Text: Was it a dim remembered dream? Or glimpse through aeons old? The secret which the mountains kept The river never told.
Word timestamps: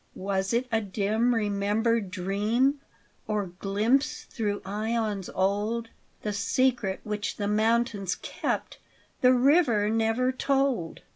Was 0.15 0.51
it 0.51 0.65
a 0.71 0.81
dim 0.81 1.35
remembered 1.35 2.09
dream? 2.09 2.81
Or 3.27 3.45
glimpse 3.59 4.23
through 4.23 4.63
aeons 4.67 5.29
old? 5.35 5.89
The 6.23 6.33
secret 6.33 7.01
which 7.03 7.35
the 7.37 7.47
mountains 7.47 8.15
kept 8.15 8.79
The 9.21 9.31
river 9.33 9.91
never 9.91 10.31
told. 10.31 11.01